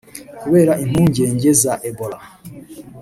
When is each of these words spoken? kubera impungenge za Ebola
kubera 0.41 0.73
impungenge 0.83 1.49
za 1.63 1.73
Ebola 1.89 2.19